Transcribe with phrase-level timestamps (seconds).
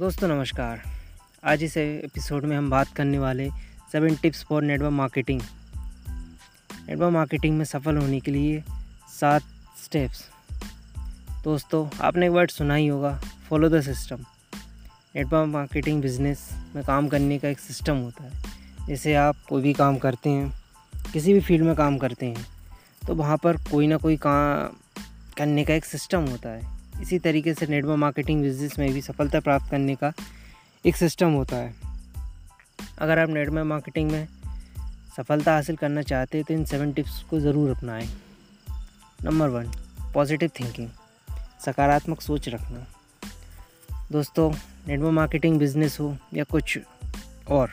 [0.00, 0.82] दोस्तों, नमस्कार।
[1.44, 3.48] आज इस एपिसोड में हम बात करने वाले
[3.92, 5.40] seven tips for network marketing.
[6.88, 8.62] Network marketing में सफल होने के लिए
[9.10, 9.42] सात
[9.84, 10.24] स्टेप्स।
[11.44, 13.12] दोस्तों, आपने एक वर्ड सुना ही होगा
[13.48, 14.24] follow the system
[15.16, 19.72] network marketing business में काम करने का एक सिस्टम होता है। जैसे आप कोई भी
[19.72, 20.52] काम करते हैं,
[21.12, 22.46] किसी भी फ़ील्ड में काम करते हैं
[23.06, 24.76] तो वहाँ पर कोई ना कोई काम
[25.38, 29.40] करने का एक सिस्टम होता है। इसी तरीके से नेटवर्क मार्केटिंग बिज़नेस में भी सफलता
[29.40, 30.12] प्राप्त करने का
[30.84, 31.74] एक सिस्टम होता है।
[32.98, 34.26] अगर आप नेटवर्क मार्केटिंग में
[35.16, 38.08] सफलता हासिल करना चाहते हैं तो इन सेवन टिप्स को ज़रूर अपनाएँ।
[39.24, 39.70] नंबर वन
[40.14, 40.88] पॉजिटिव थिंकिंग
[41.64, 42.86] सकारात्मक सोच रखना।
[44.12, 44.50] दोस्तों,
[44.88, 46.78] नेटवर्क मार्केटिंग बिज़नेस हो या कुछ
[47.48, 47.70] और,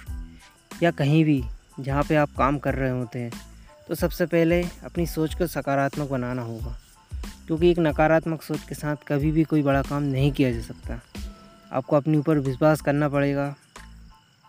[0.83, 1.43] या कहीं भी
[1.79, 3.31] जहाँ पे आप काम कर रहे होते हैं
[3.87, 6.77] तो सबसे पहले अपनी सोच को सकारात्मक बनाना होगा।
[7.47, 11.01] क्योंकि एक नकारात्मक सोच के साथ कभी भी कोई बड़ा काम नहीं किया जा सकता।
[11.73, 13.55] आपको अपने ऊपर विश्वास करना पड़ेगा।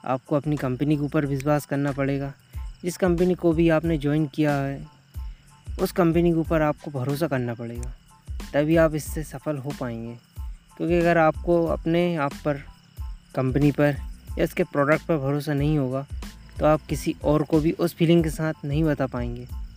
[0.05, 2.33] आपको अपनी कंपनी के ऊपर विश्वास करना पड़ेगा।
[2.83, 4.87] जिस कंपनी को भी आपने ज्वाइन किया है,
[5.81, 7.95] उस कंपनी के ऊपर आपको भरोसा करना पड़ेगा।
[8.55, 10.17] तभी आप इससे सफल हो पाएँगे।
[10.77, 12.55] क्योंकि अगर आपको अपने आप पर
[13.35, 13.97] कंपनी पर
[14.39, 16.07] या इसके प्रोडक्ट पर भरोसा नहीं होगा
[16.59, 19.68] तो आप किसी और को भी उस फीलिंग के साथ नहीं बता पाएँगे।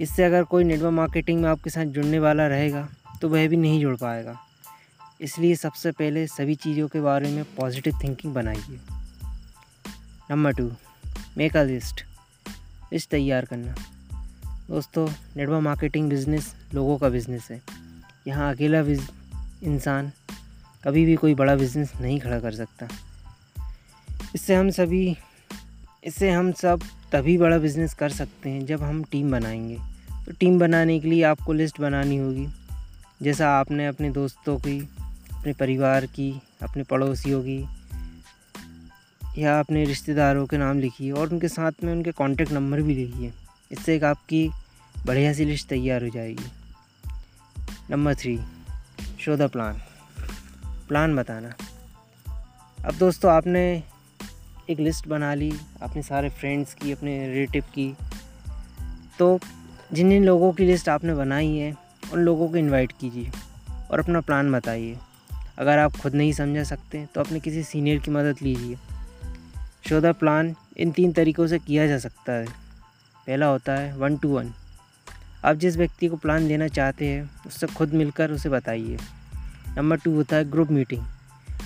[0.00, 2.88] इससे अगर कोई नेटवर्क मार्केटिंग में आपके साथ जुड़ने वाला रहेगा
[3.20, 4.36] तो वह भी नहीं जुड़ पाएगा।
[5.20, 8.78] इसलिए सबसे पहले सभी चीज़ों के बारे में पॉजिटिव थिंकिंग बनाइए।
[10.30, 10.70] Number two
[11.38, 12.04] make a list
[12.92, 13.74] list तैयार करना।
[14.68, 17.60] दोस्तों नेटवर्क मार्केटिंग बिज़नेस लोगों का बिज़नेस है।
[18.26, 20.10] यहाँ अकेला इंसान
[20.84, 22.88] कभी भी कोई बड़ा बिज़नेस नहीं खड़ा कर सकता।
[24.34, 25.16] इससे हम सभी
[26.04, 26.80] इससे हम सब
[27.12, 29.78] तभी बड़ा बिज़नेस कर सकते हैं जब हम टीम बनाएँगे।
[30.26, 32.48] तो टीम बनाने के लिए आपको लिस्ट बनानी होगी।
[33.22, 34.88] जैसा आपने अपने दोस्तों की,
[35.34, 37.66] अपने परिवार की, अपने पड़ोसियों की,
[39.38, 43.32] या अपने रिश्तेदारों के नाम लिखिए और उनके साथ में उनके कॉन्टेक्ट नंबर भी लिखिए
[43.72, 44.50] इससे एक आपकी
[45.06, 46.46] बढ़िया सी लिस्ट तैयार हो जाएगी।
[47.90, 48.40] Number three
[49.20, 49.74] show the plan
[50.88, 51.54] plan बताना।
[52.84, 53.82] अब दोस्तों, आपने
[54.70, 57.94] एक लिस्ट बना ली अपने सारे फ्रेंड्स की, अपने रिलेटिव की।
[59.18, 59.38] तो
[59.92, 61.74] जिन जिन लोगों की लिस्ट आपने बनाई है,
[62.12, 63.30] उन लोगों को इनवाइट कीजिए
[63.90, 64.96] और अपना प्लान बताइए।
[65.58, 68.76] अगर आप खुद नहीं समझा सकते तो अपने किसी सीनियर की मदद लीजिए।
[69.88, 72.46] शो द प्लान इन तीन तरीक़ों से किया जा सकता है।
[73.26, 74.52] पहला होता है वन टू वन
[75.44, 78.98] आप जिस व्यक्ति को प्लान देना चाहते हैं, उससे खुद मिलकर उसे बताइए।
[79.76, 81.04] नंबर टू होता है ग्रुप मीटिंग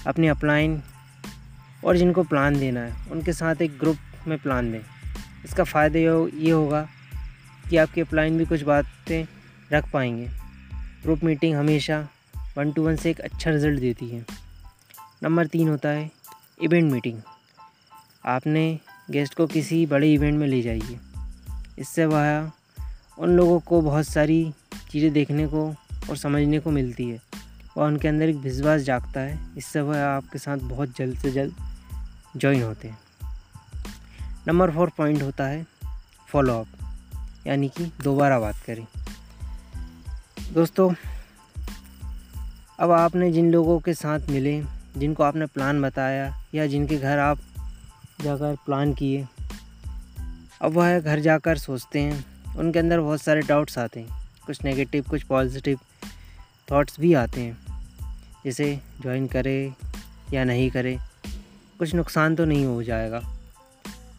[0.07, 0.83] अपने अपलाइन
[1.85, 3.97] और जिनको प्लान देना है, उनके साथ एक ग्रुप
[4.29, 4.81] में प्लान दें।
[5.45, 5.99] इसका फ़ायदा
[6.39, 6.89] ये होगा
[7.71, 9.27] कि आपके अपलाइन भी कुछ बातें
[9.73, 10.27] रख पाएँगे।
[11.03, 12.09] ग्रुप मीटिंग हमेशा
[12.59, 14.27] वन टू वन से एक अच्छा रिज़ल्ट देती है।
[15.23, 16.11] नंबर तीन होता है
[16.63, 17.21] इवेंट मीटिंग
[18.27, 18.79] आपने
[19.11, 20.99] गेस्ट को किसी बड़े इवेंट में ले जाइए।
[21.79, 22.51] इससे वह
[23.19, 24.53] उन लोगों को बहुत सारी
[24.91, 25.75] चीज़ें देखने को
[26.11, 27.23] और समझने को मिलती है।
[27.77, 31.55] और उनके अंदर एक विश्वास जागता है। इससे वह आपके साथ बहुत जल्द से जल्द
[32.37, 32.99] ज्वाइन होते हैं।
[34.49, 35.67] नंबर फोर पॉइंट होता है
[36.29, 36.67] फॉलोअप
[37.47, 38.87] यानी कि दोबारा बात करें।
[40.53, 40.95] दोस्तों,
[42.81, 44.65] अब आपने जिन लोगों के साथ मिले,
[44.97, 47.39] जिनको आपने प्लान बताया, या जिनके घर आप
[48.21, 49.29] जाकर प्लान किए,
[50.63, 52.25] अब वह घर जाकर सोचते हैं,
[52.57, 55.79] उनके अंदर बहुत सारे डाउट्स आते हैं। कुछ नेगेटिव कुछ पॉजिटिव
[56.73, 57.59] थॉट्स भी आते हैं।
[58.45, 59.75] जैसे ज्वाइन करे
[60.33, 60.99] या नहीं करे।
[61.81, 63.21] कुछ नुकसान तो नहीं हो जाएगा।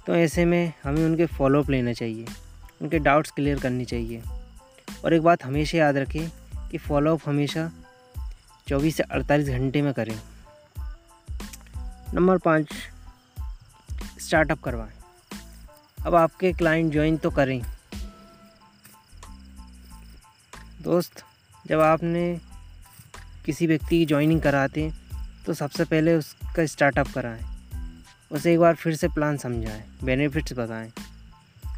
[0.08, 2.26] तो ऐसे में हमें उनके फॉलोअप लेना चाहिए।
[2.82, 4.24] उनके डाउट्स क्लियर करनी चाहिए।
[5.06, 6.30] और एक बात हमेशा याद रखें
[6.70, 7.72] कि फॉलोअप हमेशा
[8.68, 10.20] 24 से 48 घंटे में करें।
[12.14, 12.68] नंबर पाँच
[14.22, 14.94] स्टार्टअप करवाएँ।
[16.06, 17.62] अब आपके क्लाइंट ज्वाइन तो करें।
[20.82, 21.24] दोस्त,
[21.68, 22.42] जब आपने
[23.46, 25.02] किसी व्यक्ति की ज्वाइनिंग कराते हैं
[25.46, 27.51] तो सबसे पहले उसका स्टार्टअप कराएँ।
[28.32, 30.92] उसे एक बार फिर से प्लान समझाएँ बेनिफिट्स बताएँ।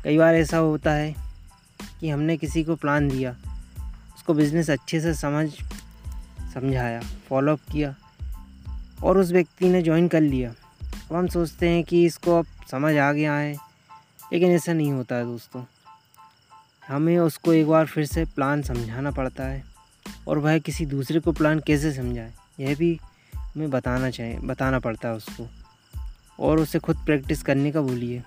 [0.03, 1.15] कई बार ऐसा होता है
[1.99, 3.35] कि हमने किसी को प्लान दिया,
[4.15, 5.49] उसको बिज़नेस अच्छे से समझ,
[6.53, 7.95] समझाया फॉलोअप किया,
[9.03, 10.49] और उस व्यक्ति ने ज्वाइन कर लिया।
[11.09, 13.55] अब हम सोचते हैं कि इसको अब समझ आ गया है
[14.33, 15.63] लेकिन ऐसा नहीं होता है दोस्तों।
[16.87, 19.63] हमें उसको एक बार फिर से प्लान समझाना पड़ता है,
[20.27, 22.97] और वह किसी दूसरे को प्लान कैसे समझाए, यह भी
[23.33, 25.47] हमें बताना चाहिए, बताना पड़ता है उसको।
[26.39, 28.23] और उसे खुद प्रैक्टिस करने का बोलिए।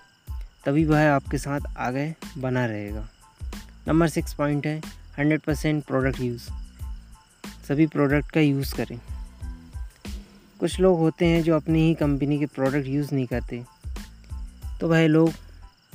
[0.66, 3.08] तभी वह आपके साथ आगे बना रहेगा।
[3.88, 4.82] नंबर सिक्स पॉइंट है,
[5.18, 6.42] हंड्रेड परसेंट प्रोडक्ट यूज़।
[7.68, 9.00] सभी प्रोडक्ट का यूज़ करें।
[10.60, 13.64] कुछ लोग होते हैं जो अपनी ही कंपनी के प्रोडक्ट यूज़ नहीं करते।
[14.80, 15.32] तो वह लोग,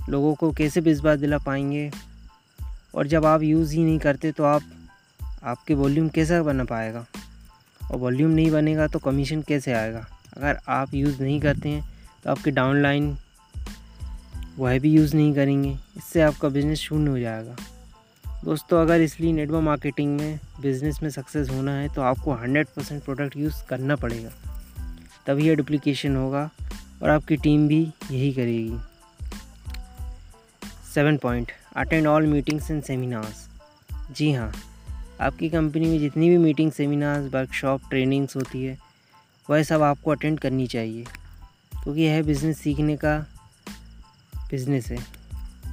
[0.10, 1.92] लोगों को कैसे विश्वास दिला पाएँगे?
[2.96, 4.62] और जब आप यूज़ ही नहीं करते तो आप,
[5.44, 7.06] आपके वॉल्यूम कैसा बना पाएगा?
[7.92, 10.08] और वॉल्यूम नहीं बनेगा तो कमीशन कैसे आएगा?
[10.38, 13.16] अगर आप यूज़ नहीं करते हैं तो आपके डाउनलाइन
[14.58, 17.56] वह भी यूज़ नहीं करेंगे। इससे आपका बिज़नेस शून्य हो जाएगा।
[18.46, 23.04] दोस्तों, अगर इसलिए नेटवर्क मार्केटिंग में बिज़नेस में सक्सेस होना है तो आपको 100 परसेंट
[23.04, 24.32] प्रोडक्ट यूज़ करना पड़ेगा।
[25.28, 26.50] तभी यह डुप्लीकेशन होगा
[27.04, 27.82] और आपकी टीम भी
[28.12, 28.78] यही करेगी।
[30.94, 33.48] Seven point attend all meetings and seminars
[34.12, 34.52] जी हाँ
[35.22, 38.78] आपकी कंपनी में जितनी भी मीटिंग सेमिनार्स वर्कशॉप ट्रेनिंग्स होती है,
[39.50, 41.06] वह सब आपको अटेंड करनी चाहिए।
[41.74, 43.18] क्योंकि यह बिज़नेस सीखने का
[44.52, 44.98] बिज़नेस है।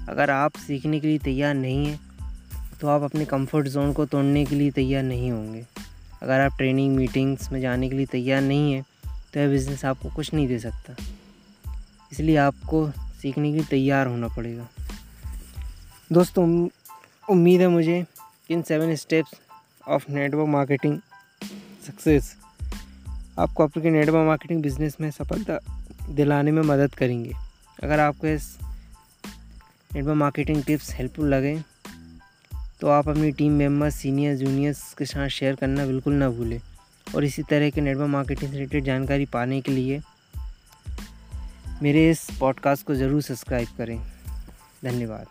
[0.09, 2.00] अगर आप सीखने के लिए तैयार नहीं हैं
[2.81, 5.65] तो आप अपने कंफर्ट जोन को तोड़ने के लिए तैयार नहीं होंगे।
[6.23, 8.85] अगर आप ट्रेनिंग मीटिंग्स में जाने के लिए तैयार नहीं हैं
[9.33, 10.95] तो यह बिज़नेस आपको कुछ नहीं दे सकता।
[12.12, 14.69] इसलिए आपको सीखने के लिए तैयार होना पड़ेगा।
[16.12, 16.69] दोस्तों
[17.29, 18.05] उम्मीद है मुझे
[18.51, 19.41] इन seven steps
[19.89, 20.99] of network marketing
[21.87, 22.35] success
[23.39, 25.59] आपको आपके नेटवर्क मार्केटिंग बिज़नेस में सफलता
[26.08, 27.32] दिलाने में मदद करेंगे।
[27.84, 28.56] अगर आपको इस
[29.90, 31.58] नेटवर्क मार्केटिंग टिप्स हेल्पफुल लगे
[32.81, 36.60] तो आप अपनी टीम मेंबर्स सीनियर जूनियर्स के साथ शेयर करना बिल्कुल ना भूलें।
[37.06, 40.00] और इसी तरह के नेटवर्क मार्केटिंग से रिलेटेड जानकारी पाने के लिए
[41.82, 43.99] मेरे इस पॉडकास्ट को ज़रूर सब्सक्राइब करें।
[44.84, 45.26] धन्यवाद।